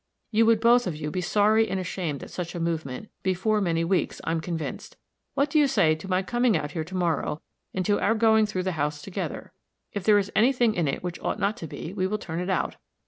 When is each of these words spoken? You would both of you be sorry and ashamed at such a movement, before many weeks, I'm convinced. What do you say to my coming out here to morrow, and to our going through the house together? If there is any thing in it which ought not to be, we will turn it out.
You 0.31 0.47
would 0.47 0.59
both 0.61 0.87
of 0.87 0.95
you 0.95 1.11
be 1.11 1.21
sorry 1.21 1.69
and 1.69 1.79
ashamed 1.79 2.23
at 2.23 2.31
such 2.31 2.55
a 2.55 2.59
movement, 2.59 3.09
before 3.21 3.61
many 3.61 3.83
weeks, 3.83 4.19
I'm 4.23 4.41
convinced. 4.41 4.97
What 5.35 5.51
do 5.51 5.59
you 5.59 5.67
say 5.67 5.93
to 5.93 6.07
my 6.07 6.23
coming 6.23 6.57
out 6.57 6.71
here 6.71 6.83
to 6.83 6.95
morrow, 6.95 7.39
and 7.71 7.85
to 7.85 7.99
our 7.99 8.15
going 8.15 8.47
through 8.47 8.63
the 8.63 8.71
house 8.71 9.03
together? 9.03 9.53
If 9.93 10.03
there 10.03 10.17
is 10.17 10.31
any 10.35 10.53
thing 10.53 10.73
in 10.73 10.87
it 10.87 11.03
which 11.03 11.19
ought 11.19 11.37
not 11.37 11.55
to 11.57 11.67
be, 11.67 11.93
we 11.93 12.07
will 12.07 12.17
turn 12.17 12.39
it 12.39 12.49
out. 12.49 12.77